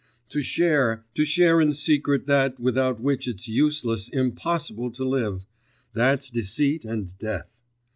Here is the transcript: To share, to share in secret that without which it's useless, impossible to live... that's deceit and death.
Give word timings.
To 0.29 0.41
share, 0.41 1.05
to 1.13 1.23
share 1.23 1.61
in 1.61 1.75
secret 1.75 2.25
that 2.25 2.59
without 2.59 2.99
which 2.99 3.27
it's 3.27 3.47
useless, 3.47 4.09
impossible 4.09 4.89
to 4.93 5.03
live... 5.07 5.45
that's 5.93 6.31
deceit 6.31 6.83
and 6.85 7.15
death. 7.19 7.51